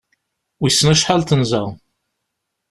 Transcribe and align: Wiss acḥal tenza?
Wiss 0.61 0.81
acḥal 0.93 1.21
tenza? 1.29 1.63